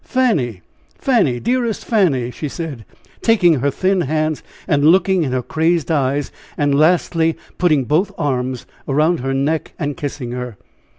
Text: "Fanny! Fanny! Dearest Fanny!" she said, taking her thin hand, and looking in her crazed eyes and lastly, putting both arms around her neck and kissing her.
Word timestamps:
"Fanny! 0.03 0.61
Fanny! 0.97 1.39
Dearest 1.39 1.85
Fanny!" 1.85 2.31
she 2.31 2.49
said, 2.49 2.85
taking 3.21 3.59
her 3.59 3.69
thin 3.69 4.01
hand, 4.01 4.41
and 4.67 4.83
looking 4.85 5.21
in 5.21 5.31
her 5.31 5.43
crazed 5.43 5.91
eyes 5.91 6.31
and 6.57 6.73
lastly, 6.73 7.37
putting 7.59 7.83
both 7.83 8.11
arms 8.17 8.65
around 8.87 9.19
her 9.19 9.35
neck 9.35 9.73
and 9.77 9.95
kissing 9.95 10.31
her. 10.31 10.57